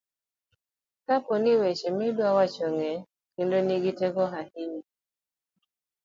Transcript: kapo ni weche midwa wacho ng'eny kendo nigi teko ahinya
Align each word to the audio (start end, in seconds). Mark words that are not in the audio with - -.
kapo 1.05 1.33
ni 1.43 1.53
weche 1.59 1.89
midwa 1.97 2.27
wacho 2.37 2.65
ng'eny 2.75 3.05
kendo 3.33 3.57
nigi 3.61 3.91
teko 3.99 4.23
ahinya 4.39 4.85